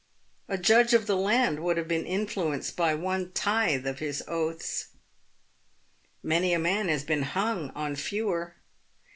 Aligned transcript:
A 0.49 0.57
judge 0.57 0.95
of 0.95 1.05
the 1.05 1.15
land 1.15 1.59
would 1.59 1.77
have 1.77 1.87
been 1.87 2.07
influenced 2.07 2.75
by 2.75 2.95
one 2.95 3.31
tithe 3.33 3.85
of 3.85 3.99
his 3.99 4.23
oaths. 4.27 4.87
Many 6.23 6.53
a 6.55 6.57
man 6.57 6.87
has 6.87 7.03
been 7.03 7.21
hung 7.21 7.69
on 7.75 7.95
fewer. 7.95 8.55